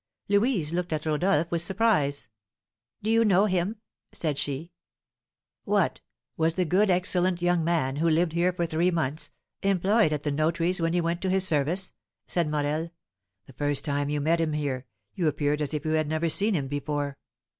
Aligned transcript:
Louise 0.27 0.73
looked 0.73 0.91
at 0.91 1.05
Rodolph 1.05 1.51
with 1.51 1.61
surprise. 1.61 2.27
"Do 3.03 3.11
you 3.11 3.23
know 3.23 3.45
him?" 3.45 3.75
said 4.11 4.39
she. 4.39 4.71
"What! 5.63 6.01
was 6.35 6.55
the 6.55 6.65
good, 6.65 6.89
excellent 6.89 7.39
young 7.43 7.63
man, 7.63 7.97
who 7.97 8.09
lived 8.09 8.31
here 8.33 8.51
for 8.51 8.65
three 8.65 8.89
months, 8.89 9.29
employed 9.61 10.11
at 10.11 10.23
the 10.23 10.31
notary's 10.31 10.81
when 10.81 10.93
you 10.93 11.03
went 11.03 11.21
to 11.21 11.29
his 11.29 11.47
service?" 11.47 11.93
said 12.25 12.49
Morel. 12.49 12.89
"The 13.45 13.53
first 13.53 13.85
time 13.85 14.09
you 14.09 14.19
met 14.19 14.41
him 14.41 14.53
here, 14.53 14.87
you 15.13 15.27
appeared 15.27 15.61
as 15.61 15.71
if 15.71 15.85
you 15.85 15.91
had 15.91 16.07
never 16.07 16.29
seen 16.29 16.55
him 16.55 16.67
before." 16.67 17.19